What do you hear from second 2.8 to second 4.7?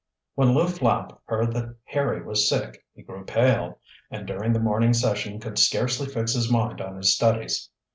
he grew pale, and during the